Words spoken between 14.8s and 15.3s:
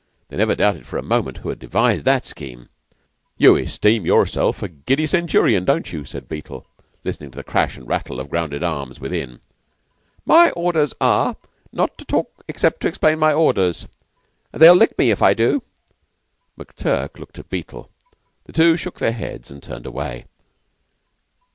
me if